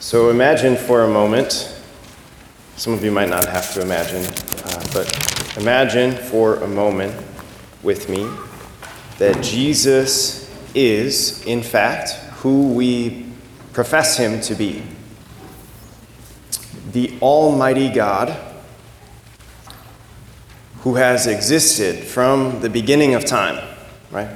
So 0.00 0.30
imagine 0.30 0.76
for 0.76 1.02
a 1.02 1.08
moment, 1.08 1.74
some 2.76 2.92
of 2.92 3.02
you 3.02 3.10
might 3.10 3.28
not 3.28 3.48
have 3.48 3.74
to 3.74 3.82
imagine, 3.82 4.24
uh, 4.64 4.86
but 4.92 5.56
imagine 5.56 6.12
for 6.12 6.54
a 6.56 6.68
moment 6.68 7.20
with 7.82 8.08
me 8.08 8.30
that 9.18 9.42
Jesus 9.42 10.48
is, 10.72 11.44
in 11.46 11.64
fact, 11.64 12.12
who 12.42 12.72
we 12.74 13.26
profess 13.72 14.16
him 14.16 14.40
to 14.42 14.54
be 14.54 14.84
the 16.92 17.18
Almighty 17.20 17.90
God 17.90 18.36
who 20.82 20.94
has 20.94 21.26
existed 21.26 22.04
from 22.04 22.60
the 22.60 22.70
beginning 22.70 23.14
of 23.14 23.24
time, 23.24 23.62
right? 24.12 24.30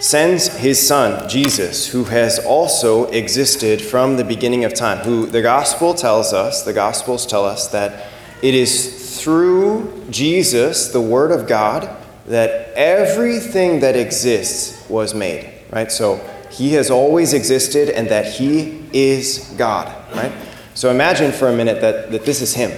Sends 0.00 0.46
his 0.58 0.84
son, 0.84 1.28
Jesus, 1.28 1.88
who 1.88 2.04
has 2.04 2.38
also 2.38 3.06
existed 3.06 3.82
from 3.82 4.16
the 4.16 4.22
beginning 4.22 4.64
of 4.64 4.72
time, 4.72 4.98
who 4.98 5.26
the 5.26 5.42
gospel 5.42 5.92
tells 5.92 6.32
us, 6.32 6.62
the 6.62 6.72
gospels 6.72 7.26
tell 7.26 7.44
us 7.44 7.66
that 7.68 8.06
it 8.40 8.54
is 8.54 9.20
through 9.20 10.04
Jesus, 10.08 10.92
the 10.92 11.00
Word 11.00 11.32
of 11.32 11.48
God, 11.48 11.96
that 12.26 12.72
everything 12.76 13.80
that 13.80 13.96
exists 13.96 14.88
was 14.88 15.14
made, 15.14 15.52
right? 15.72 15.90
So 15.90 16.16
he 16.50 16.74
has 16.74 16.90
always 16.90 17.32
existed 17.32 17.88
and 17.88 18.08
that 18.08 18.34
he 18.34 18.84
is 18.92 19.52
God, 19.58 19.92
right? 20.14 20.32
So 20.74 20.92
imagine 20.92 21.32
for 21.32 21.48
a 21.48 21.56
minute 21.56 21.80
that, 21.80 22.12
that 22.12 22.24
this 22.24 22.40
is 22.40 22.54
him. 22.54 22.70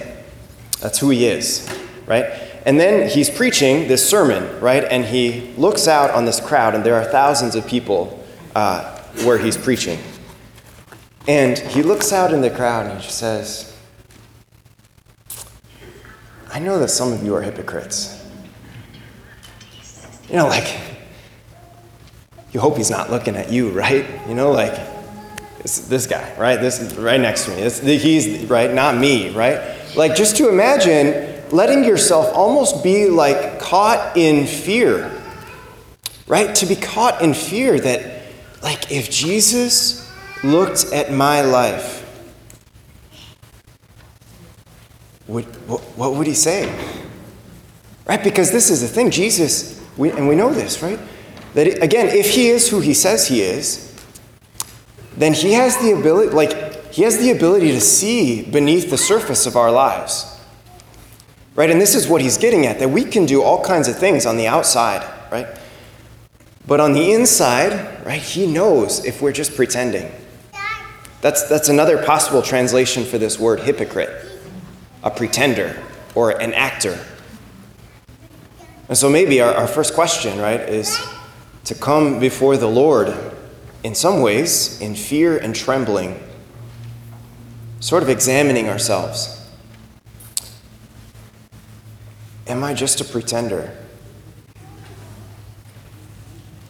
That's 0.79 0.97
who 0.97 1.11
he 1.11 1.25
is, 1.25 1.69
right? 2.07 2.50
And 2.65 2.79
then 2.79 3.09
he's 3.09 3.29
preaching 3.29 3.87
this 3.87 4.07
sermon, 4.07 4.59
right? 4.59 4.83
And 4.83 5.05
he 5.05 5.53
looks 5.57 5.87
out 5.87 6.11
on 6.11 6.25
this 6.25 6.39
crowd, 6.39 6.75
and 6.75 6.83
there 6.83 6.95
are 6.95 7.05
thousands 7.05 7.55
of 7.55 7.65
people 7.65 8.23
uh, 8.55 8.99
where 9.23 9.37
he's 9.37 9.57
preaching. 9.57 9.99
And 11.27 11.57
he 11.57 11.83
looks 11.83 12.11
out 12.11 12.33
in 12.33 12.41
the 12.41 12.49
crowd 12.49 12.87
and 12.87 12.99
he 12.99 13.09
says, 13.09 13.75
I 16.51 16.59
know 16.59 16.79
that 16.79 16.89
some 16.89 17.13
of 17.13 17.23
you 17.23 17.35
are 17.35 17.41
hypocrites. 17.41 18.25
You 20.29 20.37
know, 20.37 20.47
like, 20.47 20.79
you 22.51 22.59
hope 22.59 22.77
he's 22.77 22.89
not 22.89 23.09
looking 23.09 23.35
at 23.35 23.51
you, 23.51 23.69
right? 23.69 24.05
You 24.27 24.33
know, 24.33 24.51
like, 24.51 24.73
this 25.63 26.07
guy, 26.07 26.35
right? 26.37 26.59
This 26.59 26.79
is 26.79 26.97
right 26.97 27.21
next 27.21 27.45
to 27.45 27.51
me. 27.51 27.61
It's, 27.61 27.79
he's, 27.79 28.49
right? 28.49 28.73
Not 28.73 28.97
me, 28.97 29.29
right? 29.29 29.79
Like, 29.95 30.15
just 30.15 30.37
to 30.37 30.49
imagine 30.49 31.30
letting 31.51 31.83
yourself 31.83 32.33
almost 32.33 32.83
be 32.83 33.07
like 33.07 33.59
caught 33.59 34.15
in 34.17 34.47
fear, 34.47 35.11
right? 36.27 36.53
To 36.55 36.65
be 36.65 36.75
caught 36.75 37.21
in 37.21 37.33
fear 37.33 37.79
that, 37.79 38.23
like, 38.63 38.91
if 38.91 39.09
Jesus 39.09 40.11
looked 40.43 40.85
at 40.93 41.11
my 41.11 41.41
life, 41.41 41.99
would, 45.27 45.45
what, 45.67 45.81
what 45.97 46.13
would 46.15 46.27
he 46.27 46.33
say? 46.33 46.73
Right? 48.05 48.23
Because 48.23 48.51
this 48.51 48.69
is 48.69 48.81
the 48.81 48.87
thing, 48.87 49.11
Jesus, 49.11 49.81
we, 49.97 50.11
and 50.11 50.27
we 50.27 50.35
know 50.35 50.53
this, 50.53 50.81
right? 50.81 50.99
That, 51.53 51.67
it, 51.67 51.83
again, 51.83 52.07
if 52.07 52.29
he 52.29 52.47
is 52.47 52.69
who 52.69 52.79
he 52.79 52.93
says 52.93 53.27
he 53.27 53.41
is, 53.41 53.87
then 55.15 55.33
he 55.33 55.53
has 55.53 55.77
the 55.77 55.91
ability, 55.91 56.31
like, 56.31 56.91
he 56.91 57.03
has 57.03 57.17
the 57.17 57.31
ability 57.31 57.71
to 57.71 57.81
see 57.81 58.43
beneath 58.43 58.89
the 58.89 58.97
surface 58.97 59.45
of 59.45 59.55
our 59.55 59.71
lives. 59.71 60.39
Right? 61.55 61.69
And 61.69 61.81
this 61.81 61.95
is 61.95 62.07
what 62.07 62.21
he's 62.21 62.37
getting 62.37 62.65
at 62.65 62.79
that 62.79 62.89
we 62.89 63.03
can 63.03 63.25
do 63.25 63.43
all 63.43 63.63
kinds 63.63 63.87
of 63.87 63.97
things 63.97 64.25
on 64.25 64.37
the 64.37 64.47
outside, 64.47 65.05
right? 65.31 65.47
But 66.65 66.79
on 66.79 66.93
the 66.93 67.11
inside, 67.11 68.05
right, 68.05 68.21
he 68.21 68.47
knows 68.47 69.03
if 69.03 69.21
we're 69.21 69.33
just 69.33 69.55
pretending. 69.55 70.11
That's, 71.21 71.47
that's 71.47 71.69
another 71.69 72.03
possible 72.03 72.41
translation 72.41 73.05
for 73.05 73.17
this 73.17 73.39
word 73.39 73.61
hypocrite 73.61 74.27
a 75.03 75.09
pretender 75.09 75.81
or 76.13 76.39
an 76.39 76.53
actor. 76.53 77.03
And 78.87 78.95
so 78.97 79.09
maybe 79.09 79.41
our, 79.41 79.51
our 79.53 79.67
first 79.67 79.95
question, 79.95 80.37
right, 80.37 80.59
is 80.59 80.99
to 81.65 81.73
come 81.73 82.19
before 82.19 82.55
the 82.55 82.67
Lord 82.67 83.15
in 83.83 83.95
some 83.95 84.21
ways 84.21 84.79
in 84.79 84.93
fear 84.95 85.37
and 85.37 85.55
trembling, 85.55 86.21
sort 87.79 88.03
of 88.03 88.09
examining 88.09 88.69
ourselves. 88.69 89.40
Am 92.51 92.65
I 92.65 92.73
just 92.73 92.99
a 92.99 93.05
pretender? 93.05 93.73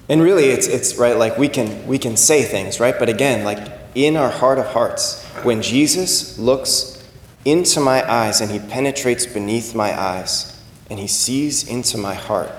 And 0.07 0.21
really, 0.21 0.45
it's, 0.45 0.67
it's 0.67 0.95
right, 0.95 1.17
like 1.17 1.39
we 1.39 1.49
can, 1.49 1.87
we 1.87 1.97
can 1.97 2.15
say 2.15 2.43
things, 2.43 2.79
right? 2.79 2.93
But 2.99 3.09
again, 3.09 3.43
like 3.43 3.71
in 3.95 4.15
our 4.15 4.29
heart 4.29 4.59
of 4.59 4.67
hearts, 4.67 5.25
when 5.41 5.63
Jesus 5.63 6.37
looks 6.37 7.03
into 7.45 7.79
my 7.79 8.07
eyes 8.07 8.41
and 8.41 8.51
he 8.51 8.59
penetrates 8.59 9.25
beneath 9.25 9.73
my 9.73 9.99
eyes 9.99 10.63
and 10.91 10.99
he 10.99 11.07
sees 11.07 11.67
into 11.67 11.97
my 11.97 12.13
heart, 12.13 12.51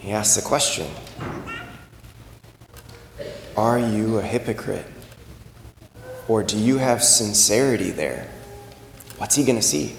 he 0.00 0.10
asks 0.10 0.34
the 0.34 0.42
question 0.42 0.88
Are 3.56 3.78
you 3.78 4.18
a 4.18 4.22
hypocrite? 4.22 4.86
Or 6.26 6.42
do 6.42 6.58
you 6.58 6.78
have 6.78 7.04
sincerity 7.04 7.92
there? 7.92 8.28
What's 9.18 9.36
he 9.36 9.44
going 9.44 9.60
to 9.60 9.62
see? 9.62 9.94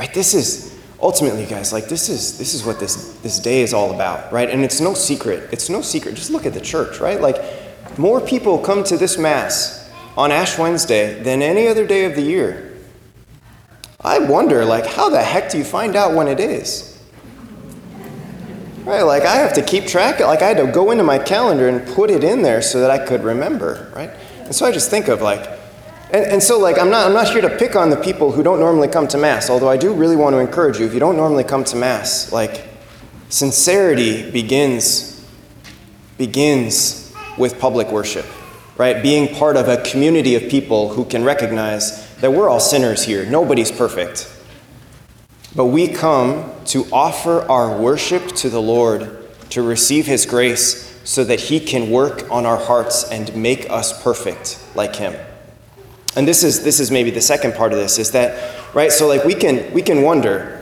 Right? 0.00 0.14
This 0.14 0.32
is 0.32 0.74
ultimately, 0.98 1.44
guys, 1.44 1.74
like 1.74 1.86
this 1.86 2.08
is 2.08 2.38
this 2.38 2.54
is 2.54 2.64
what 2.64 2.80
this 2.80 3.18
this 3.18 3.38
day 3.38 3.60
is 3.60 3.74
all 3.74 3.92
about, 3.92 4.32
right? 4.32 4.48
And 4.48 4.64
it's 4.64 4.80
no 4.80 4.94
secret. 4.94 5.50
It's 5.52 5.68
no 5.68 5.82
secret. 5.82 6.14
Just 6.14 6.30
look 6.30 6.46
at 6.46 6.54
the 6.54 6.60
church, 6.60 7.00
right? 7.00 7.20
Like 7.20 7.36
more 7.98 8.18
people 8.18 8.58
come 8.58 8.82
to 8.84 8.96
this 8.96 9.18
mass 9.18 9.92
on 10.16 10.32
Ash 10.32 10.58
Wednesday 10.58 11.22
than 11.22 11.42
any 11.42 11.68
other 11.68 11.86
day 11.86 12.06
of 12.06 12.14
the 12.14 12.22
year. 12.22 12.78
I 14.00 14.20
wonder, 14.20 14.64
like, 14.64 14.86
how 14.86 15.10
the 15.10 15.22
heck 15.22 15.50
do 15.50 15.58
you 15.58 15.64
find 15.64 15.94
out 15.94 16.14
when 16.14 16.28
it 16.28 16.40
is? 16.40 16.98
Right, 18.84 19.02
like 19.02 19.24
I 19.24 19.36
have 19.36 19.52
to 19.52 19.62
keep 19.62 19.86
track. 19.86 20.20
Like 20.20 20.40
I 20.40 20.48
had 20.48 20.56
to 20.56 20.72
go 20.72 20.92
into 20.92 21.04
my 21.04 21.18
calendar 21.18 21.68
and 21.68 21.86
put 21.86 22.10
it 22.10 22.24
in 22.24 22.40
there 22.40 22.62
so 22.62 22.80
that 22.80 22.90
I 22.90 23.04
could 23.04 23.22
remember, 23.22 23.92
right? 23.94 24.08
And 24.46 24.54
so 24.54 24.64
I 24.64 24.72
just 24.72 24.88
think 24.88 25.08
of 25.08 25.20
like, 25.20 25.59
and, 26.12 26.24
and 26.24 26.42
so, 26.42 26.58
like, 26.58 26.76
I'm 26.76 26.90
not, 26.90 27.06
I'm 27.06 27.12
not 27.12 27.28
here 27.28 27.40
to 27.40 27.56
pick 27.56 27.76
on 27.76 27.88
the 27.88 27.96
people 27.96 28.32
who 28.32 28.42
don't 28.42 28.58
normally 28.58 28.88
come 28.88 29.06
to 29.08 29.18
Mass, 29.18 29.48
although 29.48 29.68
I 29.68 29.76
do 29.76 29.94
really 29.94 30.16
want 30.16 30.34
to 30.34 30.38
encourage 30.38 30.78
you 30.78 30.86
if 30.86 30.92
you 30.92 30.98
don't 30.98 31.16
normally 31.16 31.44
come 31.44 31.62
to 31.64 31.76
Mass, 31.76 32.32
like, 32.32 32.68
sincerity 33.28 34.28
begins, 34.28 35.24
begins 36.18 37.14
with 37.38 37.60
public 37.60 37.92
worship, 37.92 38.26
right? 38.76 39.00
Being 39.00 39.32
part 39.36 39.56
of 39.56 39.68
a 39.68 39.76
community 39.82 40.34
of 40.34 40.50
people 40.50 40.88
who 40.88 41.04
can 41.04 41.22
recognize 41.22 42.12
that 42.16 42.32
we're 42.32 42.48
all 42.48 42.60
sinners 42.60 43.04
here. 43.04 43.24
Nobody's 43.24 43.70
perfect. 43.70 44.36
But 45.54 45.66
we 45.66 45.86
come 45.86 46.52
to 46.66 46.86
offer 46.92 47.42
our 47.42 47.80
worship 47.80 48.26
to 48.36 48.50
the 48.50 48.60
Lord 48.60 49.16
to 49.50 49.62
receive 49.62 50.06
His 50.06 50.26
grace 50.26 51.00
so 51.04 51.22
that 51.22 51.38
He 51.38 51.60
can 51.60 51.88
work 51.88 52.28
on 52.32 52.46
our 52.46 52.58
hearts 52.58 53.08
and 53.08 53.34
make 53.36 53.70
us 53.70 54.02
perfect 54.02 54.60
like 54.74 54.96
Him 54.96 55.14
and 56.16 56.26
this 56.26 56.42
is 56.42 56.62
this 56.64 56.80
is 56.80 56.90
maybe 56.90 57.10
the 57.10 57.20
second 57.20 57.54
part 57.54 57.72
of 57.72 57.78
this 57.78 57.98
is 57.98 58.10
that 58.12 58.74
right 58.74 58.92
so 58.92 59.06
like 59.06 59.24
we 59.24 59.34
can 59.34 59.72
we 59.72 59.82
can 59.82 60.02
wonder 60.02 60.56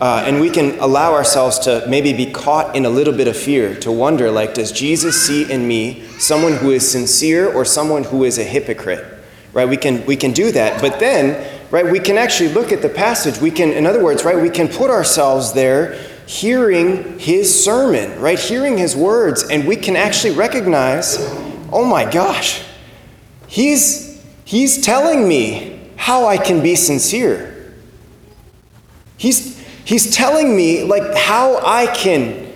uh, 0.00 0.24
and 0.26 0.40
we 0.40 0.48
can 0.48 0.78
allow 0.78 1.12
ourselves 1.12 1.58
to 1.58 1.84
maybe 1.86 2.14
be 2.14 2.24
caught 2.24 2.74
in 2.74 2.86
a 2.86 2.90
little 2.90 3.12
bit 3.14 3.28
of 3.28 3.36
fear 3.36 3.74
to 3.74 3.92
wonder 3.92 4.30
like 4.30 4.54
does 4.54 4.72
jesus 4.72 5.26
see 5.26 5.50
in 5.50 5.66
me 5.66 6.02
someone 6.18 6.54
who 6.54 6.70
is 6.70 6.90
sincere 6.90 7.52
or 7.52 7.64
someone 7.64 8.04
who 8.04 8.24
is 8.24 8.38
a 8.38 8.44
hypocrite 8.44 9.18
right? 9.52 9.68
We 9.68 9.76
can 9.76 10.04
we 10.06 10.16
can 10.16 10.32
do 10.32 10.52
that 10.52 10.80
but 10.80 11.00
then 11.00 11.60
right 11.70 11.90
we 11.90 12.00
can 12.00 12.18
actually 12.18 12.50
look 12.50 12.72
at 12.72 12.82
the 12.82 12.88
passage. 12.88 13.40
We 13.40 13.50
can 13.50 13.72
in 13.72 13.86
other 13.86 14.02
words 14.02 14.24
right 14.24 14.40
we 14.40 14.50
can 14.50 14.68
put 14.68 14.90
ourselves 14.90 15.52
there 15.52 15.94
hearing 16.26 17.18
his 17.18 17.64
sermon 17.64 18.20
right 18.20 18.38
hearing 18.38 18.78
his 18.78 18.94
words 18.94 19.42
and 19.48 19.66
we 19.66 19.76
can 19.76 19.96
actually 19.96 20.34
recognize 20.34 21.16
oh 21.72 21.84
my 21.84 22.08
gosh 22.08 22.62
he's 23.48 24.09
He's 24.50 24.82
telling 24.82 25.28
me 25.28 25.78
how 25.94 26.26
I 26.26 26.36
can 26.36 26.60
be 26.60 26.74
sincere. 26.74 27.72
He's, 29.16 29.56
he's 29.84 30.12
telling 30.12 30.56
me 30.56 30.82
like 30.82 31.14
how 31.14 31.64
I 31.64 31.86
can 31.86 32.52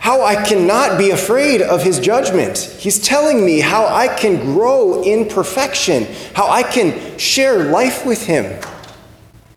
how 0.00 0.22
I 0.22 0.44
cannot 0.44 0.98
be 0.98 1.08
afraid 1.08 1.62
of 1.62 1.82
his 1.82 1.98
judgment. 1.98 2.58
He's 2.58 2.98
telling 3.00 3.42
me 3.42 3.60
how 3.60 3.86
I 3.86 4.08
can 4.08 4.52
grow 4.52 5.02
in 5.02 5.30
perfection, 5.30 6.06
how 6.34 6.46
I 6.46 6.62
can 6.62 7.18
share 7.18 7.64
life 7.64 8.04
with 8.04 8.26
him. 8.26 8.60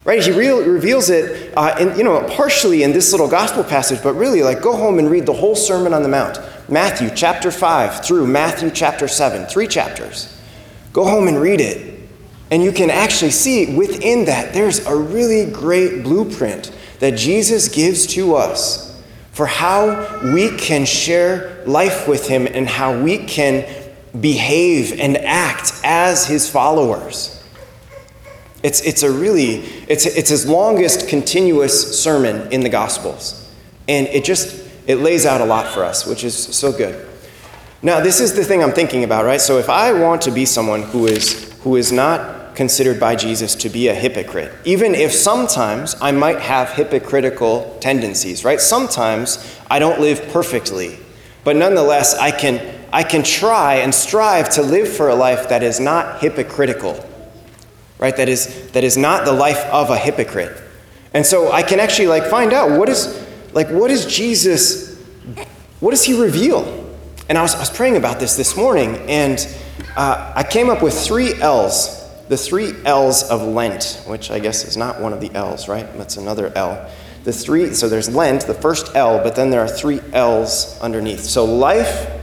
Right? 0.05 0.23
He 0.23 0.31
re- 0.31 0.51
reveals 0.51 1.09
it, 1.09 1.53
uh, 1.57 1.75
in, 1.81 1.97
you 1.97 2.05
know, 2.05 2.25
partially 2.29 2.83
in 2.83 2.93
this 2.93 3.11
little 3.11 3.27
gospel 3.27 3.65
passage, 3.65 4.01
but 4.01 4.13
really, 4.13 4.41
like, 4.41 4.61
go 4.61 4.77
home 4.77 4.99
and 4.99 5.11
read 5.11 5.25
the 5.25 5.33
whole 5.33 5.55
Sermon 5.55 5.93
on 5.93 6.01
the 6.01 6.09
Mount, 6.09 6.39
Matthew 6.69 7.09
chapter 7.13 7.51
five 7.51 8.05
through 8.05 8.25
Matthew 8.25 8.71
chapter 8.71 9.09
seven, 9.09 9.45
three 9.47 9.67
chapters. 9.67 10.40
Go 10.93 11.05
home 11.05 11.27
and 11.27 11.39
read 11.39 11.61
it. 11.61 11.99
And 12.49 12.61
you 12.61 12.71
can 12.71 12.89
actually 12.89 13.31
see 13.31 13.75
within 13.75 14.25
that 14.25 14.53
there's 14.53 14.85
a 14.85 14.95
really 14.95 15.49
great 15.49 16.03
blueprint 16.03 16.71
that 16.99 17.17
Jesus 17.17 17.69
gives 17.69 18.05
to 18.07 18.35
us 18.35 19.01
for 19.31 19.45
how 19.45 20.19
we 20.33 20.55
can 20.57 20.85
share 20.85 21.63
life 21.65 22.07
with 22.07 22.27
Him 22.27 22.47
and 22.47 22.67
how 22.67 23.01
we 23.01 23.19
can 23.19 23.65
behave 24.19 24.99
and 24.99 25.17
act 25.17 25.73
as 25.83 26.27
his 26.27 26.49
followers. 26.49 27.37
It's, 28.63 28.81
it's 28.81 29.03
a 29.03 29.11
really, 29.11 29.55
it's, 29.87 30.05
it's 30.05 30.29
his 30.29 30.47
longest 30.47 31.07
continuous 31.07 31.99
sermon 32.01 32.51
in 32.51 32.61
the 32.61 32.69
Gospels. 32.69 33.49
And 33.87 34.07
it 34.07 34.23
just, 34.23 34.69
it 34.87 34.97
lays 34.97 35.25
out 35.25 35.41
a 35.41 35.45
lot 35.45 35.67
for 35.67 35.83
us, 35.83 36.05
which 36.05 36.23
is 36.23 36.35
so 36.35 36.71
good. 36.71 37.07
Now, 37.83 37.99
this 37.99 38.19
is 38.19 38.33
the 38.33 38.43
thing 38.43 38.63
I'm 38.63 38.73
thinking 38.73 39.03
about, 39.03 39.25
right? 39.25 39.41
So 39.41 39.57
if 39.57 39.69
I 39.69 39.91
want 39.91 40.21
to 40.23 40.31
be 40.31 40.45
someone 40.45 40.83
who 40.83 41.07
is, 41.07 41.51
who 41.61 41.75
is 41.75 41.91
not 41.91 42.55
considered 42.55 42.99
by 42.99 43.15
Jesus 43.15 43.55
to 43.55 43.69
be 43.69 43.87
a 43.87 43.95
hypocrite, 43.95 44.53
even 44.65 44.93
if 44.93 45.11
sometimes 45.11 45.95
I 46.01 46.11
might 46.11 46.39
have 46.39 46.69
hypocritical 46.71 47.77
tendencies, 47.79 48.45
right? 48.45 48.61
Sometimes 48.61 49.57
I 49.69 49.79
don't 49.79 49.99
live 49.99 50.21
perfectly, 50.31 50.99
but 51.43 51.55
nonetheless, 51.55 52.13
I 52.15 52.29
can, 52.29 52.85
I 52.93 53.03
can 53.03 53.23
try 53.23 53.75
and 53.75 53.95
strive 53.95 54.49
to 54.51 54.61
live 54.61 54.87
for 54.87 55.09
a 55.09 55.15
life 55.15 55.49
that 55.49 55.63
is 55.63 55.79
not 55.79 56.21
hypocritical 56.21 57.07
right? 58.01 58.17
That 58.17 58.27
is, 58.27 58.71
that 58.71 58.83
is 58.83 58.97
not 58.97 59.25
the 59.25 59.31
life 59.31 59.63
of 59.67 59.91
a 59.91 59.97
hypocrite. 59.97 60.59
And 61.13 61.25
so 61.25 61.51
I 61.51 61.61
can 61.61 61.79
actually 61.79 62.07
like 62.07 62.25
find 62.25 62.51
out 62.51 62.77
what 62.77 62.89
is, 62.89 63.25
like, 63.53 63.69
what 63.69 63.91
is 63.91 64.05
Jesus, 64.07 64.99
what 65.79 65.91
does 65.91 66.03
he 66.03 66.19
reveal? 66.19 66.80
And 67.31 67.37
I 67.37 67.43
was, 67.43 67.55
I 67.55 67.59
was 67.59 67.69
praying 67.69 67.95
about 67.95 68.19
this 68.19 68.35
this 68.35 68.57
morning, 68.57 68.97
and 69.07 69.39
uh, 69.95 70.33
I 70.35 70.43
came 70.43 70.69
up 70.69 70.83
with 70.83 70.93
three 70.93 71.33
L's, 71.39 72.05
the 72.27 72.35
three 72.35 72.73
L's 72.83 73.23
of 73.23 73.41
Lent, 73.41 74.03
which 74.05 74.29
I 74.29 74.39
guess 74.39 74.65
is 74.65 74.75
not 74.75 74.99
one 74.99 75.13
of 75.13 75.21
the 75.21 75.33
L's, 75.33 75.69
right? 75.69 75.87
That's 75.97 76.17
another 76.17 76.51
L. 76.57 76.91
The 77.23 77.31
three, 77.31 77.73
so 77.73 77.87
there's 77.87 78.13
Lent, 78.13 78.47
the 78.47 78.53
first 78.53 78.97
L, 78.97 79.23
but 79.23 79.37
then 79.37 79.49
there 79.49 79.61
are 79.61 79.69
three 79.69 80.01
L's 80.11 80.77
underneath. 80.81 81.21
So 81.21 81.45
life, 81.45 82.21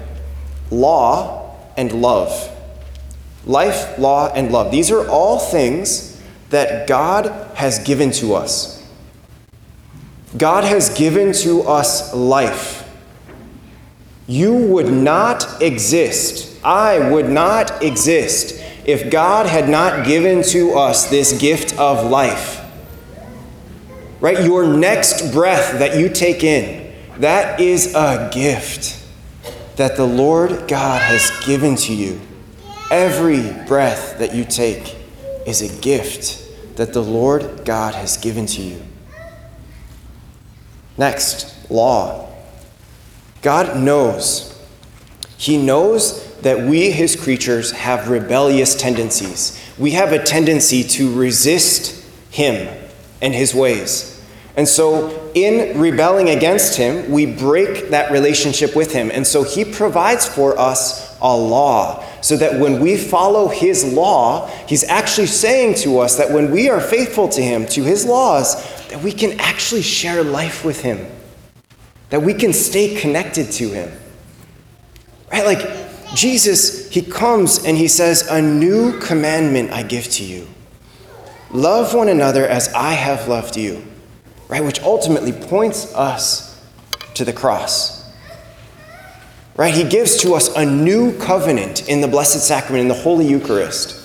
law, 0.71 1.57
and 1.79 1.91
love. 2.03 2.55
Life, 3.47 3.99
law, 3.99 4.31
and 4.35 4.53
love. 4.53 4.71
These 4.71 4.91
are 4.91 5.09
all 5.09 5.39
things 5.39 6.21
that 6.51 6.87
God 6.87 7.57
has 7.57 7.79
given 7.79 8.11
to 8.11 8.35
us. 8.35 8.87
God 10.37 10.65
has 10.65 10.95
given 10.99 11.33
to 11.33 11.63
us 11.63 12.15
life. 12.15 12.85
You 14.29 14.55
would 14.55 14.93
not 14.93 15.63
exist, 15.63 16.63
I 16.63 17.11
would 17.11 17.31
not 17.31 17.83
exist, 17.83 18.63
if 18.85 19.11
God 19.11 19.47
had 19.47 19.71
not 19.71 20.07
given 20.07 20.43
to 20.45 20.75
us 20.75 21.09
this 21.09 21.39
gift 21.41 21.77
of 21.79 22.09
life. 22.09 22.63
Right? 24.21 24.45
Your 24.45 24.67
next 24.67 25.33
breath 25.33 25.79
that 25.79 25.99
you 25.99 26.11
take 26.11 26.45
in, 26.45 26.95
that 27.19 27.59
is 27.59 27.95
a 27.95 28.31
gift 28.33 29.03
that 29.77 29.97
the 29.97 30.07
Lord 30.07 30.69
God 30.69 31.01
has 31.01 31.31
given 31.47 31.75
to 31.77 31.95
you. 31.95 32.21
Every 32.91 33.51
breath 33.67 34.19
that 34.19 34.35
you 34.35 34.45
take 34.45 34.95
is 35.47 35.63
a 35.63 35.81
gift 35.81 36.77
that 36.77 36.93
the 36.93 37.03
Lord 37.03 37.65
God 37.65 37.95
has 37.95 38.19
given 38.19 38.45
to 38.47 38.61
you. 38.61 38.83
Next, 40.99 41.71
law. 41.71 42.28
God 43.43 43.77
knows. 43.77 44.55
He 45.37 45.57
knows 45.57 46.37
that 46.41 46.69
we, 46.69 46.91
his 46.91 47.17
creatures, 47.17 47.73
have 47.73 48.09
rebellious 48.09 48.75
tendencies. 48.75 49.59
We 49.79 49.93
have 49.93 50.13
a 50.13 50.23
tendency 50.23 50.83
to 50.85 51.15
resist 51.15 52.05
him 52.31 52.69
and 53.21 53.35
his 53.35 53.55
ways. 53.55 54.15
And 54.57 54.67
so, 54.67 55.31
in 55.35 55.79
rebelling 55.79 56.31
against 56.31 56.77
him, 56.77 57.13
we 57.13 57.27
break 57.27 57.91
that 57.91 58.11
relationship 58.11 58.75
with 58.75 58.93
him. 58.93 59.09
And 59.13 59.25
so, 59.25 59.45
he 59.45 59.65
provides 59.65 60.27
for 60.27 60.59
us 60.59 61.17
a 61.21 61.37
law 61.37 62.05
so 62.23 62.37
that 62.37 62.61
when 62.61 62.81
we 62.81 62.97
follow 62.97 63.47
his 63.47 63.85
law, 63.85 64.49
he's 64.67 64.83
actually 64.85 65.29
saying 65.29 65.75
to 65.77 66.01
us 66.01 66.17
that 66.17 66.33
when 66.33 66.51
we 66.51 66.69
are 66.69 66.81
faithful 66.81 67.29
to 67.29 67.41
him, 67.41 67.67
to 67.67 67.85
his 67.85 68.05
laws, 68.05 68.57
that 68.89 69.01
we 69.01 69.13
can 69.13 69.39
actually 69.39 69.83
share 69.83 70.25
life 70.25 70.65
with 70.65 70.81
him, 70.83 71.07
that 72.11 72.23
we 72.23 72.35
can 72.35 72.53
stay 72.53 72.95
connected 72.97 73.51
to 73.53 73.69
him. 73.69 73.93
Right? 75.31 75.45
Like 75.45 76.15
Jesus, 76.15 76.91
he 76.91 77.03
comes 77.03 77.65
and 77.65 77.77
he 77.77 77.89
says, 77.89 78.27
A 78.29 78.41
new 78.41 78.99
commandment 78.99 79.73
I 79.73 79.83
give 79.83 80.05
to 80.13 80.25
you 80.25 80.47
love 81.51 81.95
one 81.95 82.09
another 82.09 82.47
as 82.47 82.69
I 82.75 82.93
have 82.93 83.27
loved 83.27 83.57
you. 83.57 83.83
Right? 84.49 84.63
Which 84.63 84.81
ultimately 84.83 85.33
points 85.33 85.95
us 85.95 86.63
to 87.15 87.25
the 87.25 87.33
cross 87.33 87.99
right? 89.59 89.75
He 89.75 89.85
gives 89.85 90.17
to 90.19 90.35
us 90.35 90.49
a 90.57 90.65
new 90.65 91.19
covenant 91.19 91.89
in 91.89 92.01
the 92.01 92.09
Blessed 92.09 92.41
Sacrament, 92.47 92.81
in 92.81 92.89
the 92.89 92.95
Holy 92.95 93.27
Eucharist. 93.27 93.98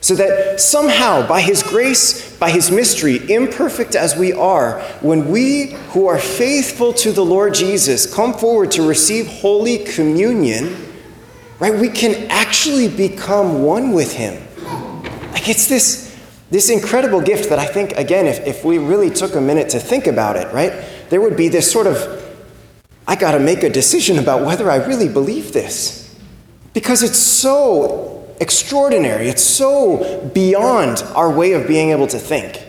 So 0.00 0.14
that 0.14 0.60
somehow, 0.60 1.26
by 1.26 1.40
His 1.42 1.62
grace, 1.62 2.36
by 2.38 2.50
His 2.50 2.70
mystery, 2.70 3.32
imperfect 3.32 3.94
as 3.94 4.16
we 4.16 4.32
are, 4.32 4.80
when 5.00 5.30
we 5.30 5.72
who 5.90 6.06
are 6.06 6.18
faithful 6.18 6.92
to 6.94 7.12
the 7.12 7.24
Lord 7.24 7.54
Jesus 7.54 8.12
come 8.12 8.32
forward 8.32 8.70
to 8.72 8.82
receive 8.82 9.26
Holy 9.26 9.78
Communion, 9.78 10.74
right, 11.58 11.74
we 11.74 11.88
can 11.88 12.30
actually 12.30 12.88
become 12.88 13.62
one 13.62 13.92
with 13.92 14.14
Him. 14.14 14.42
Like 15.32 15.48
it's 15.48 15.68
this, 15.68 16.18
this 16.50 16.70
incredible 16.70 17.20
gift 17.20 17.50
that 17.50 17.58
I 17.58 17.66
think, 17.66 17.92
again, 17.92 18.26
if, 18.26 18.46
if 18.46 18.64
we 18.64 18.78
really 18.78 19.10
took 19.10 19.34
a 19.34 19.40
minute 19.40 19.68
to 19.70 19.78
think 19.78 20.06
about 20.06 20.36
it, 20.36 20.52
right, 20.52 20.72
there 21.10 21.20
would 21.20 21.36
be 21.36 21.48
this 21.48 21.70
sort 21.70 21.86
of 21.86 22.20
I 23.10 23.16
got 23.16 23.32
to 23.32 23.40
make 23.40 23.64
a 23.64 23.68
decision 23.68 24.20
about 24.20 24.46
whether 24.46 24.70
I 24.70 24.76
really 24.76 25.08
believe 25.08 25.52
this. 25.52 26.14
Because 26.72 27.02
it's 27.02 27.18
so 27.18 28.19
extraordinary, 28.40 29.28
it's 29.28 29.42
so 29.42 30.30
beyond 30.34 31.02
our 31.14 31.30
way 31.30 31.52
of 31.52 31.68
being 31.68 31.90
able 31.90 32.06
to 32.08 32.18
think. 32.18 32.66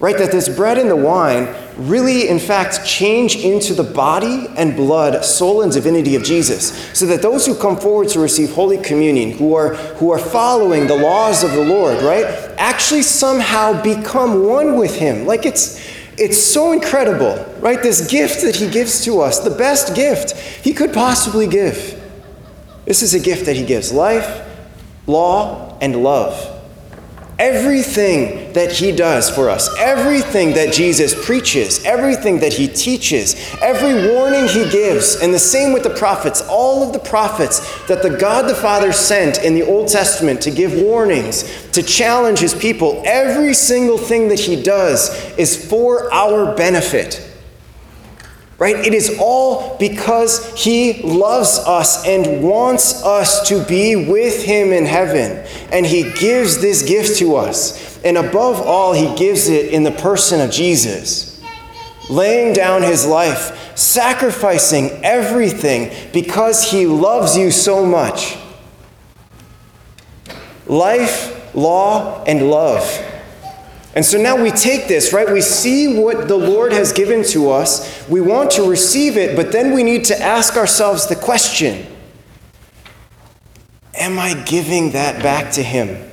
Right? 0.00 0.16
That 0.16 0.30
this 0.30 0.48
bread 0.48 0.78
and 0.78 0.88
the 0.88 0.96
wine 0.96 1.52
really, 1.76 2.28
in 2.28 2.38
fact, 2.38 2.84
change 2.84 3.36
into 3.36 3.74
the 3.74 3.84
body 3.84 4.46
and 4.56 4.76
blood, 4.76 5.24
soul, 5.24 5.62
and 5.62 5.72
divinity 5.72 6.14
of 6.14 6.22
Jesus. 6.22 6.72
So 6.96 7.06
that 7.06 7.22
those 7.22 7.46
who 7.46 7.54
come 7.54 7.76
forward 7.76 8.08
to 8.10 8.20
receive 8.20 8.52
Holy 8.52 8.78
Communion, 8.78 9.32
who 9.32 9.54
are, 9.54 9.74
who 9.74 10.10
are 10.10 10.18
following 10.18 10.86
the 10.86 10.96
laws 10.96 11.42
of 11.42 11.52
the 11.52 11.64
Lord, 11.64 12.02
right, 12.02 12.24
actually 12.58 13.02
somehow 13.02 13.80
become 13.82 14.44
one 14.44 14.76
with 14.76 14.96
Him. 14.96 15.26
Like 15.26 15.46
it's 15.46 15.98
it's 16.18 16.42
so 16.42 16.72
incredible, 16.72 17.36
right? 17.60 17.80
This 17.80 18.10
gift 18.10 18.42
that 18.42 18.56
he 18.56 18.68
gives 18.68 19.04
to 19.04 19.20
us, 19.20 19.38
the 19.38 19.50
best 19.50 19.94
gift 19.94 20.36
he 20.64 20.74
could 20.74 20.92
possibly 20.92 21.46
give. 21.46 21.94
This 22.86 23.02
is 23.02 23.14
a 23.14 23.20
gift 23.20 23.46
that 23.46 23.54
he 23.54 23.64
gives 23.64 23.92
life, 23.92 24.47
law, 25.08 25.76
and 25.80 26.02
love. 26.02 26.54
Everything 27.38 28.52
that 28.54 28.72
he 28.72 28.90
does 28.90 29.30
for 29.30 29.48
us, 29.48 29.68
everything 29.78 30.54
that 30.54 30.74
Jesus 30.74 31.14
preaches, 31.24 31.84
everything 31.84 32.40
that 32.40 32.52
he 32.52 32.66
teaches, 32.66 33.36
every 33.62 34.08
warning 34.12 34.48
he 34.48 34.68
gives, 34.68 35.14
and 35.22 35.32
the 35.32 35.38
same 35.38 35.72
with 35.72 35.84
the 35.84 35.90
prophets, 35.90 36.42
all 36.48 36.82
of 36.82 36.92
the 36.92 36.98
prophets 36.98 37.60
that 37.86 38.02
the 38.02 38.10
God 38.10 38.48
the 38.48 38.56
Father 38.56 38.92
sent 38.92 39.44
in 39.44 39.54
the 39.54 39.62
Old 39.62 39.86
Testament 39.86 40.40
to 40.42 40.50
give 40.50 40.74
warnings, 40.74 41.44
to 41.70 41.82
challenge 41.82 42.40
his 42.40 42.54
people, 42.54 43.00
every 43.06 43.54
single 43.54 43.98
thing 43.98 44.28
that 44.28 44.40
he 44.40 44.60
does 44.60 45.10
is 45.38 45.68
for 45.68 46.12
our 46.12 46.56
benefit. 46.56 47.27
Right? 48.58 48.74
It 48.74 48.92
is 48.92 49.16
all 49.20 49.76
because 49.78 50.52
he 50.60 51.00
loves 51.02 51.58
us 51.60 52.04
and 52.04 52.42
wants 52.42 53.04
us 53.04 53.48
to 53.48 53.64
be 53.64 53.94
with 53.94 54.42
him 54.44 54.72
in 54.72 54.84
heaven. 54.84 55.46
And 55.70 55.86
he 55.86 56.10
gives 56.18 56.60
this 56.60 56.82
gift 56.82 57.18
to 57.18 57.36
us. 57.36 58.02
And 58.02 58.18
above 58.18 58.60
all, 58.60 58.92
he 58.92 59.14
gives 59.14 59.48
it 59.48 59.72
in 59.72 59.84
the 59.84 59.92
person 59.92 60.40
of 60.40 60.50
Jesus, 60.50 61.40
laying 62.10 62.52
down 62.52 62.82
his 62.82 63.06
life, 63.06 63.76
sacrificing 63.76 64.90
everything 65.04 65.92
because 66.12 66.68
he 66.68 66.86
loves 66.86 67.36
you 67.36 67.52
so 67.52 67.86
much. 67.86 68.36
Life, 70.66 71.54
law, 71.54 72.24
and 72.24 72.50
love 72.50 72.82
and 73.94 74.04
so 74.04 74.20
now 74.20 74.40
we 74.40 74.50
take 74.50 74.86
this, 74.86 75.12
right? 75.12 75.30
We 75.30 75.40
see 75.40 76.00
what 76.00 76.28
the 76.28 76.36
Lord 76.36 76.72
has 76.72 76.92
given 76.92 77.24
to 77.24 77.50
us. 77.50 78.06
We 78.08 78.20
want 78.20 78.50
to 78.52 78.68
receive 78.68 79.16
it, 79.16 79.34
but 79.34 79.50
then 79.50 79.72
we 79.72 79.82
need 79.82 80.04
to 80.06 80.20
ask 80.20 80.56
ourselves 80.56 81.06
the 81.06 81.16
question 81.16 81.86
Am 83.94 84.18
I 84.18 84.34
giving 84.44 84.92
that 84.92 85.22
back 85.22 85.52
to 85.52 85.62
Him? 85.62 86.08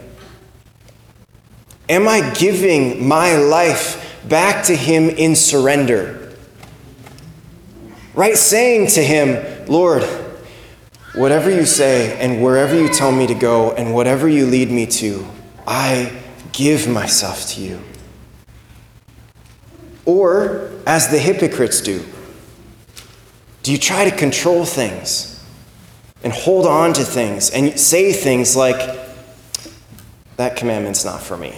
Am 1.88 2.08
I 2.08 2.34
giving 2.34 3.08
my 3.08 3.36
life 3.36 4.20
back 4.28 4.66
to 4.66 4.76
Him 4.76 5.10
in 5.10 5.36
surrender? 5.36 6.34
Right? 8.16 8.36
Saying 8.36 8.88
to 8.92 9.04
Him, 9.04 9.68
Lord, 9.68 10.04
whatever 11.14 11.52
you 11.52 11.66
say 11.66 12.18
and 12.20 12.42
wherever 12.42 12.74
you 12.74 12.90
tell 12.90 13.12
me 13.12 13.28
to 13.28 13.36
go 13.36 13.74
and 13.74 13.94
whatever 13.94 14.28
you 14.28 14.48
lead 14.48 14.72
me 14.72 14.88
to, 14.88 15.28
I 15.68 16.24
give 16.56 16.88
myself 16.88 17.48
to 17.50 17.62
you. 17.62 17.80
Or, 20.06 20.72
as 20.86 21.10
the 21.10 21.20
hypocrites 21.20 21.82
do, 21.82 22.04
do 23.64 23.72
you 23.72 23.78
try 23.78 24.10
to 24.10 24.16
control 24.16 24.66
things? 24.66 25.36
and 26.26 26.34
hold 26.34 26.66
on 26.66 26.92
to 26.92 27.04
things 27.04 27.52
and 27.52 27.80
say 27.80 28.12
things 28.12 28.56
like, 28.56 29.00
that 30.38 30.58
commandment's 30.58 31.06
not 31.06 31.22
for 31.22 31.38
me. 31.38 31.54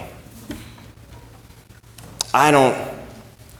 I 2.34 2.52
don't 2.52 2.78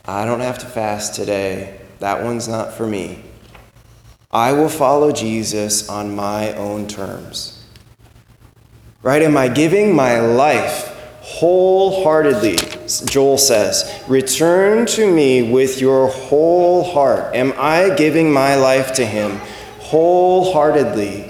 I 0.06 0.26
don't 0.26 0.42
have 0.42 0.60
to 0.60 0.66
fast 0.66 1.16
today. 1.16 1.80
That 2.00 2.24
one's 2.24 2.48
not 2.48 2.74
for 2.74 2.86
me. 2.86 3.24
I 4.32 4.52
will 4.52 4.70
follow 4.70 5.12
Jesus 5.14 5.90
on 5.90 6.14
my 6.14 6.54
own 6.54 6.88
terms. 6.88 7.66
Right? 9.02 9.22
Am 9.22 9.38
I 9.38 9.48
giving 9.48 9.96
my 9.96 10.20
life 10.20 10.94
wholeheartedly? 11.28 12.56
Joel 13.06 13.38
says, 13.38 14.02
Return 14.08 14.86
to 14.88 15.12
me 15.12 15.52
with 15.52 15.82
your 15.82 16.08
whole 16.08 16.84
heart. 16.84 17.36
Am 17.36 17.54
I 17.58 17.94
giving 17.96 18.32
my 18.32 18.56
life 18.56 18.94
to 18.94 19.06
Him 19.06 19.38
wholeheartedly? 19.80 21.30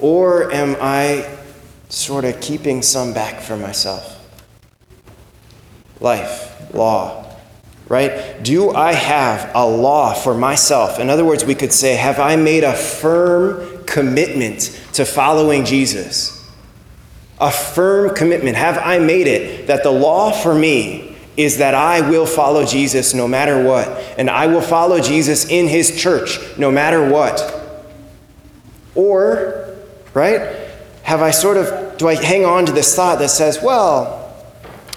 Or 0.00 0.52
am 0.52 0.76
I 0.80 1.38
sort 1.88 2.24
of 2.24 2.40
keeping 2.40 2.82
some 2.82 3.14
back 3.14 3.40
for 3.40 3.56
myself? 3.56 4.16
Life, 6.00 6.74
law, 6.74 7.36
right? 7.88 8.42
Do 8.42 8.72
I 8.72 8.92
have 8.92 9.50
a 9.54 9.66
law 9.66 10.14
for 10.14 10.34
myself? 10.34 10.98
In 10.98 11.10
other 11.10 11.24
words, 11.24 11.44
we 11.44 11.54
could 11.54 11.72
say, 11.72 11.96
have 11.96 12.20
I 12.20 12.36
made 12.36 12.64
a 12.64 12.74
firm 12.74 13.84
commitment 13.84 14.80
to 14.94 15.04
following 15.04 15.64
Jesus? 15.64 16.37
A 17.40 17.50
firm 17.50 18.14
commitment. 18.14 18.56
Have 18.56 18.78
I 18.78 18.98
made 18.98 19.26
it 19.26 19.66
that 19.68 19.82
the 19.82 19.90
law 19.90 20.32
for 20.32 20.54
me 20.54 21.16
is 21.36 21.58
that 21.58 21.72
I 21.72 22.08
will 22.08 22.26
follow 22.26 22.64
Jesus 22.64 23.14
no 23.14 23.28
matter 23.28 23.62
what, 23.62 23.88
and 24.18 24.28
I 24.28 24.48
will 24.48 24.60
follow 24.60 25.00
Jesus 25.00 25.48
in 25.48 25.68
his 25.68 26.00
church 26.00 26.40
no 26.58 26.72
matter 26.72 27.08
what? 27.08 27.54
Or, 28.96 29.76
right? 30.14 30.68
Have 31.04 31.22
I 31.22 31.30
sort 31.30 31.56
of, 31.56 31.96
do 31.96 32.08
I 32.08 32.16
hang 32.16 32.44
on 32.44 32.66
to 32.66 32.72
this 32.72 32.94
thought 32.96 33.20
that 33.20 33.30
says, 33.30 33.60
well, 33.62 34.34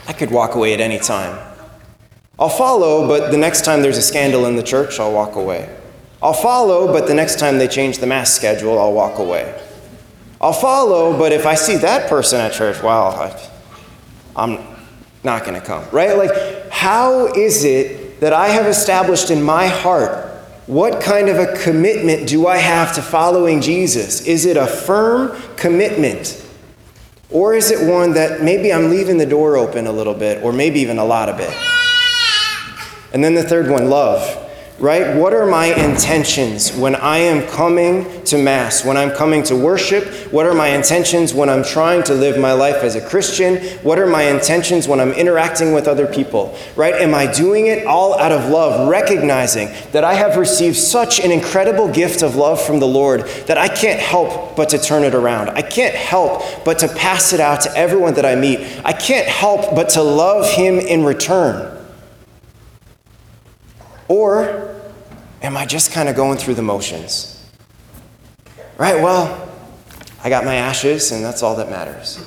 I 0.07 0.13
could 0.13 0.31
walk 0.31 0.55
away 0.55 0.73
at 0.73 0.81
any 0.81 0.97
time? 0.97 1.37
I'll 2.39 2.49
follow, 2.49 3.07
but 3.07 3.29
the 3.29 3.37
next 3.37 3.63
time 3.63 3.83
there's 3.83 3.99
a 3.99 4.01
scandal 4.01 4.47
in 4.47 4.55
the 4.55 4.63
church, 4.63 4.99
I'll 4.99 5.13
walk 5.13 5.35
away. 5.35 5.77
I'll 6.23 6.33
follow, 6.33 6.91
but 6.91 7.05
the 7.05 7.13
next 7.13 7.37
time 7.37 7.59
they 7.59 7.67
change 7.67 7.99
the 7.99 8.07
mass 8.07 8.33
schedule, 8.33 8.79
I'll 8.79 8.93
walk 8.93 9.19
away. 9.19 9.61
I'll 10.41 10.53
follow, 10.53 11.17
but 11.17 11.31
if 11.31 11.45
I 11.45 11.55
see 11.55 11.77
that 11.77 12.09
person 12.09 12.41
at 12.41 12.53
church, 12.53 12.81
well, 12.81 13.07
I, 14.35 14.43
am 14.43 14.59
not 15.23 15.45
going 15.45 15.53
to 15.53 15.65
come, 15.65 15.87
right? 15.91 16.17
Like, 16.17 16.69
how 16.71 17.27
is 17.27 17.63
it 17.63 18.19
that 18.21 18.33
I 18.33 18.49
have 18.49 18.65
established 18.65 19.29
in 19.29 19.41
my 19.41 19.67
heart 19.67 20.31
what 20.67 21.01
kind 21.01 21.27
of 21.27 21.37
a 21.37 21.57
commitment 21.63 22.29
do 22.29 22.47
I 22.47 22.55
have 22.55 22.95
to 22.95 23.01
following 23.01 23.59
Jesus? 23.59 24.25
Is 24.25 24.45
it 24.45 24.55
a 24.55 24.67
firm 24.67 25.37
commitment? 25.57 26.41
Or 27.29 27.53
is 27.53 27.71
it 27.71 27.89
one 27.91 28.13
that 28.13 28.41
maybe 28.41 28.71
I'm 28.71 28.89
leaving 28.89 29.17
the 29.17 29.25
door 29.25 29.57
open 29.57 29.85
a 29.85 29.91
little 29.91 30.13
bit, 30.13 30.41
or 30.43 30.53
maybe 30.53 30.79
even 30.79 30.97
a 30.97 31.03
lot 31.03 31.27
of 31.27 31.39
it? 31.41 31.53
And 33.13 33.21
then 33.21 33.33
the 33.33 33.43
third 33.43 33.69
one, 33.69 33.89
love. 33.89 34.21
Right? 34.81 35.15
What 35.15 35.31
are 35.35 35.45
my 35.45 35.67
intentions 35.67 36.75
when 36.75 36.95
I 36.95 37.19
am 37.19 37.47
coming 37.47 38.23
to 38.23 38.39
Mass, 38.39 38.83
when 38.83 38.97
I'm 38.97 39.11
coming 39.11 39.43
to 39.43 39.55
worship? 39.55 40.07
What 40.33 40.47
are 40.47 40.55
my 40.55 40.69
intentions 40.69 41.35
when 41.35 41.49
I'm 41.49 41.63
trying 41.63 42.01
to 42.05 42.15
live 42.15 42.39
my 42.39 42.53
life 42.53 42.77
as 42.77 42.95
a 42.95 43.07
Christian? 43.07 43.57
What 43.83 43.99
are 43.99 44.07
my 44.07 44.23
intentions 44.23 44.87
when 44.87 44.99
I'm 44.99 45.11
interacting 45.11 45.73
with 45.73 45.87
other 45.87 46.07
people? 46.07 46.57
Right? 46.75 46.95
Am 46.95 47.13
I 47.13 47.31
doing 47.31 47.67
it 47.67 47.85
all 47.85 48.17
out 48.17 48.31
of 48.31 48.49
love, 48.49 48.89
recognizing 48.89 49.69
that 49.91 50.03
I 50.03 50.15
have 50.15 50.35
received 50.35 50.77
such 50.77 51.19
an 51.19 51.31
incredible 51.31 51.87
gift 51.87 52.23
of 52.23 52.35
love 52.35 52.59
from 52.59 52.79
the 52.79 52.87
Lord 52.87 53.21
that 53.45 53.59
I 53.59 53.67
can't 53.67 53.99
help 53.99 54.55
but 54.55 54.69
to 54.69 54.79
turn 54.79 55.03
it 55.03 55.13
around? 55.13 55.51
I 55.51 55.61
can't 55.61 55.93
help 55.93 56.41
but 56.65 56.79
to 56.79 56.87
pass 56.87 57.33
it 57.33 57.39
out 57.39 57.61
to 57.61 57.77
everyone 57.77 58.15
that 58.15 58.25
I 58.25 58.33
meet. 58.33 58.81
I 58.83 58.93
can't 58.93 59.27
help 59.27 59.75
but 59.75 59.89
to 59.89 60.01
love 60.01 60.49
Him 60.49 60.79
in 60.79 61.05
return. 61.05 61.80
Or 64.11 64.75
am 65.41 65.55
I 65.55 65.65
just 65.65 65.93
kind 65.93 66.09
of 66.09 66.17
going 66.17 66.37
through 66.37 66.55
the 66.55 66.61
motions? 66.61 67.49
Right, 68.77 69.01
well, 69.01 69.49
I 70.21 70.27
got 70.27 70.43
my 70.43 70.55
ashes, 70.55 71.13
and 71.13 71.23
that's 71.23 71.41
all 71.41 71.55
that 71.55 71.69
matters. 71.69 72.21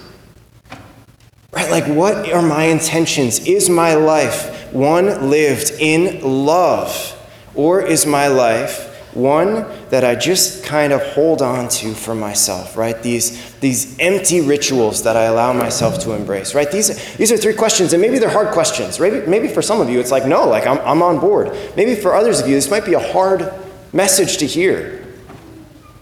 Right, 1.53 1.71
like 1.71 1.85
what 1.85 2.33
are 2.33 2.41
my 2.41 2.65
intentions? 2.65 3.47
Is 3.47 3.69
my 3.69 3.97
life 3.97 4.73
one 4.73 5.29
lived 5.29 5.73
in 5.79 6.23
love? 6.23 7.11
Or 7.55 7.83
is 7.83 8.07
my 8.07 8.29
life 8.29 8.94
one 9.15 9.67
that 9.91 10.05
I 10.05 10.15
just 10.15 10.65
kind 10.65 10.93
of 10.93 11.03
hold 11.03 11.41
on 11.41 11.69
to 11.69 11.95
for 11.95 12.15
myself, 12.15 12.77
right? 12.77 13.01
These, 13.03 13.55
these 13.61 13.99
empty 13.99 14.41
rituals 14.41 15.03
that 15.05 15.17
I 15.17 15.25
allow 15.25 15.53
myself 15.53 15.99
to 16.01 16.13
embrace, 16.13 16.55
right? 16.55 16.71
These, 16.71 17.17
these 17.17 17.33
are 17.33 17.37
three 17.37 17.55
questions, 17.55 17.93
and 17.93 18.03
maybe 18.03 18.19
they're 18.19 18.29
hard 18.29 18.53
questions. 18.53 18.99
Maybe, 18.99 19.27
maybe 19.27 19.49
for 19.49 19.63
some 19.63 19.81
of 19.81 19.89
you, 19.89 20.01
it's 20.01 20.11
like, 20.11 20.27
no, 20.27 20.49
like 20.49 20.67
I'm, 20.67 20.79
I'm 20.81 21.03
on 21.03 21.21
board. 21.21 21.57
Maybe 21.77 21.95
for 21.95 22.15
others 22.15 22.41
of 22.41 22.49
you, 22.49 22.55
this 22.55 22.71
might 22.71 22.85
be 22.85 22.95
a 22.95 23.13
hard 23.13 23.53
message 23.93 24.39
to 24.39 24.47
hear. 24.47 25.01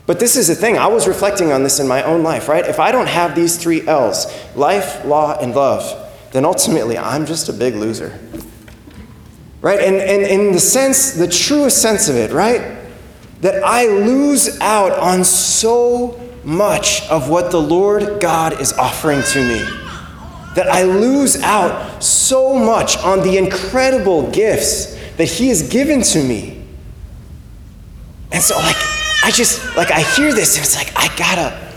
But 0.07 0.19
this 0.19 0.37
is 0.37 0.49
the 0.49 0.54
thing, 0.54 0.78
I 0.78 0.88
was 0.88 1.07
reflecting 1.07 1.52
on 1.52 1.62
this 1.62 1.78
in 1.78 1.87
my 1.87 2.02
own 2.02 2.23
life, 2.23 2.49
right? 2.49 2.64
If 2.64 2.81
I 2.81 2.90
don't 2.90 3.09
have 3.09 3.35
these 3.35 3.57
three 3.57 3.87
L's 3.87 4.26
life, 4.57 5.04
law, 5.04 5.38
and 5.38 5.54
love 5.54 6.02
then 6.33 6.47
ultimately 6.47 6.99
I'm 6.99 7.26
just 7.26 7.49
a 7.49 7.52
big 7.52 7.75
loser. 7.75 8.19
Right? 9.61 9.78
And, 9.78 9.97
and 9.97 10.23
in 10.23 10.52
the 10.52 10.59
sense, 10.59 11.12
the 11.12 11.28
truest 11.28 11.81
sense 11.81 12.09
of 12.09 12.16
it, 12.16 12.33
right? 12.33 12.78
That 13.42 13.62
I 13.64 13.87
lose 13.87 14.61
out 14.61 14.92
on 14.92 15.25
so 15.25 16.18
much 16.44 17.08
of 17.11 17.28
what 17.28 17.50
the 17.50 17.61
Lord 17.61 18.20
God 18.20 18.61
is 18.61 18.72
offering 18.72 19.20
to 19.32 19.38
me. 19.46 19.58
That 20.54 20.68
I 20.68 20.84
lose 20.84 21.42
out 21.42 22.02
so 22.02 22.56
much 22.56 22.96
on 22.99 23.20
the 23.20 23.38
incredible 23.38 24.30
gifts 24.30 24.96
that 25.16 25.26
He 25.26 25.49
has 25.49 25.68
given 25.68 26.02
to 26.02 26.22
me. 26.22 26.64
And 28.30 28.40
so, 28.40 28.56
like, 28.58 28.76
I 29.25 29.32
just, 29.32 29.76
like, 29.76 29.90
I 29.90 30.02
hear 30.02 30.32
this 30.32 30.56
and 30.56 30.64
it's 30.64 30.76
like, 30.76 30.92
I 30.96 31.14
gotta, 31.16 31.71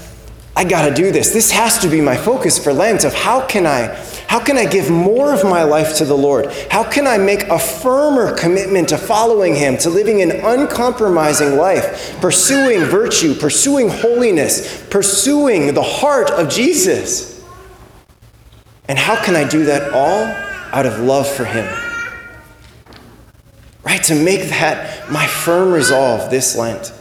I 0.58 0.64
gotta 0.64 0.94
do 0.94 1.12
this. 1.12 1.34
This 1.34 1.52
has 1.52 1.80
to 1.80 1.90
be 1.90 2.00
my 2.00 2.16
focus 2.16 2.58
for 2.58 2.72
Lent 2.72 3.04
of 3.04 3.14
how 3.14 3.46
can 3.46 3.66
I 3.66 3.88
how 4.28 4.40
can 4.44 4.58
I 4.58 4.66
give 4.66 4.90
more 4.90 5.34
of 5.34 5.44
my 5.44 5.64
life 5.64 5.98
to 5.98 6.06
the 6.06 6.16
Lord? 6.16 6.52
How 6.72 6.84
can 6.84 7.06
I 7.06 7.18
make 7.18 7.44
a 7.44 7.60
firmer 7.60 8.36
commitment 8.36 8.90
to 8.90 8.98
following 8.98 9.56
Him, 9.56 9.78
to 9.78 9.90
living 9.90 10.22
an 10.22 10.32
uncompromising 10.32 11.58
life, 11.58 12.20
pursuing 12.22 12.82
virtue, 12.86 13.36
pursuing 13.36 13.90
holiness, 13.90 14.84
pursuing 14.90 15.74
the 15.74 15.84
heart 15.84 16.32
of 16.32 16.50
Jesus? 16.50 17.44
And 18.88 18.98
how 18.98 19.24
can 19.24 19.36
I 19.36 19.48
do 19.48 19.66
that 19.66 19.94
all 19.94 20.24
out 20.74 20.86
of 20.86 21.00
love 21.00 21.28
for 21.28 21.46
Him? 21.46 21.66
Right? 23.84 24.04
To 24.06 24.16
make 24.16 24.50
that 24.50 25.12
my 25.12 25.28
firm 25.28 25.72
resolve 25.72 26.32
this 26.32 26.58
Lent. 26.58 26.92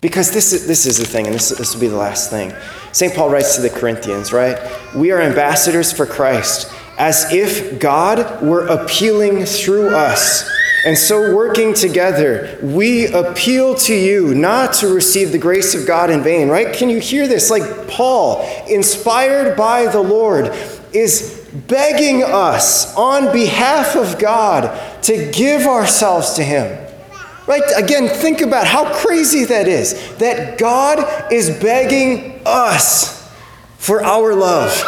Because 0.00 0.30
this 0.30 0.52
is, 0.52 0.66
this 0.66 0.86
is 0.86 0.98
the 0.98 1.04
thing, 1.04 1.26
and 1.26 1.34
this, 1.34 1.48
this 1.48 1.74
will 1.74 1.80
be 1.80 1.88
the 1.88 1.96
last 1.96 2.30
thing. 2.30 2.52
St. 2.92 3.12
Paul 3.14 3.30
writes 3.30 3.56
to 3.56 3.62
the 3.62 3.70
Corinthians, 3.70 4.32
right? 4.32 4.56
We 4.94 5.10
are 5.10 5.20
ambassadors 5.20 5.92
for 5.92 6.06
Christ, 6.06 6.72
as 6.98 7.32
if 7.32 7.80
God 7.80 8.40
were 8.40 8.66
appealing 8.66 9.44
through 9.44 9.88
us. 9.88 10.48
And 10.84 10.96
so, 10.96 11.34
working 11.34 11.74
together, 11.74 12.56
we 12.62 13.08
appeal 13.08 13.74
to 13.74 13.94
you 13.94 14.34
not 14.36 14.74
to 14.74 14.94
receive 14.94 15.32
the 15.32 15.38
grace 15.38 15.74
of 15.74 15.84
God 15.84 16.10
in 16.10 16.22
vain, 16.22 16.48
right? 16.48 16.72
Can 16.72 16.88
you 16.88 17.00
hear 17.00 17.26
this? 17.26 17.50
Like 17.50 17.88
Paul, 17.88 18.48
inspired 18.68 19.56
by 19.56 19.86
the 19.86 20.00
Lord, 20.00 20.54
is 20.92 21.44
begging 21.66 22.22
us 22.22 22.94
on 22.94 23.32
behalf 23.32 23.96
of 23.96 24.20
God 24.20 25.02
to 25.02 25.32
give 25.32 25.62
ourselves 25.62 26.34
to 26.34 26.44
Him. 26.44 26.87
Right? 27.48 27.62
Again, 27.76 28.08
think 28.08 28.42
about 28.42 28.66
how 28.66 28.92
crazy 28.92 29.46
that 29.46 29.66
is. 29.66 30.16
That 30.18 30.58
God 30.58 31.32
is 31.32 31.48
begging 31.58 32.42
us 32.44 33.26
for 33.78 34.04
our 34.04 34.34
love. 34.34 34.78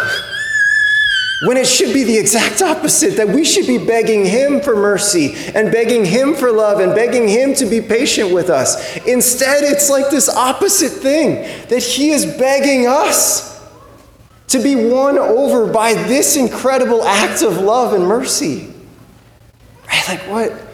When 1.47 1.57
it 1.57 1.67
should 1.67 1.95
be 1.95 2.05
the 2.05 2.19
exact 2.19 2.61
opposite, 2.61 3.17
that 3.17 3.29
we 3.29 3.47
should 3.47 3.67
be 3.67 3.79
begging 3.79 4.26
Him 4.26 4.61
for 4.61 4.76
mercy 4.76 5.33
and 5.55 5.73
begging 5.73 6.05
Him 6.05 6.35
for 6.35 6.52
love 6.52 6.81
and 6.81 6.95
begging 6.95 7.26
Him 7.29 7.55
to 7.55 7.64
be 7.64 7.81
patient 7.81 8.31
with 8.35 8.50
us. 8.50 8.99
Instead, 9.07 9.64
it's 9.64 9.88
like 9.88 10.11
this 10.11 10.29
opposite 10.29 10.93
thing 10.93 11.37
that 11.69 11.83
He 11.83 12.11
is 12.11 12.26
begging 12.26 12.87
us 12.87 13.59
to 14.49 14.62
be 14.62 14.76
won 14.76 15.17
over 15.17 15.73
by 15.73 15.95
this 15.95 16.37
incredible 16.37 17.05
act 17.05 17.43
of 17.43 17.57
love 17.57 17.95
and 17.95 18.07
mercy. 18.07 18.71
Right? 19.88 20.09
Like, 20.09 20.21
what? 20.29 20.70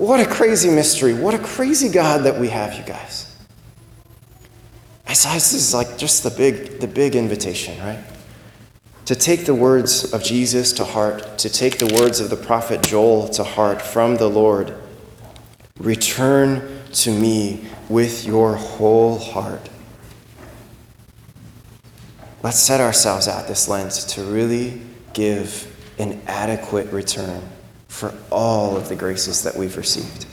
What 0.00 0.18
a 0.18 0.24
crazy 0.24 0.70
mystery. 0.70 1.12
What 1.12 1.34
a 1.34 1.38
crazy 1.38 1.90
God 1.90 2.22
that 2.22 2.40
we 2.40 2.48
have, 2.48 2.72
you 2.72 2.82
guys. 2.84 3.36
I 5.06 5.12
saw 5.12 5.34
this 5.34 5.52
is 5.52 5.74
like 5.74 5.98
just 5.98 6.22
the 6.22 6.30
big, 6.30 6.80
the 6.80 6.88
big 6.88 7.14
invitation, 7.14 7.78
right? 7.80 8.02
To 9.04 9.14
take 9.14 9.44
the 9.44 9.54
words 9.54 10.14
of 10.14 10.24
Jesus 10.24 10.72
to 10.72 10.86
heart, 10.86 11.36
to 11.36 11.50
take 11.50 11.78
the 11.78 11.94
words 12.00 12.18
of 12.18 12.30
the 12.30 12.36
prophet 12.38 12.82
Joel 12.82 13.28
to 13.28 13.44
heart 13.44 13.82
from 13.82 14.16
the 14.16 14.26
Lord. 14.26 14.74
Return 15.78 16.80
to 16.92 17.10
me 17.10 17.66
with 17.90 18.24
your 18.24 18.56
whole 18.56 19.18
heart. 19.18 19.68
let's 22.42 22.58
set 22.58 22.80
ourselves 22.80 23.28
out 23.28 23.48
this 23.48 23.68
Lent 23.68 23.92
to 23.92 24.22
really 24.22 24.80
give 25.12 25.76
an 25.98 26.22
adequate 26.26 26.90
return 26.90 27.42
for 27.90 28.14
all 28.30 28.76
of 28.76 28.88
the 28.88 28.94
graces 28.94 29.42
that 29.42 29.56
we've 29.56 29.76
received. 29.76 30.24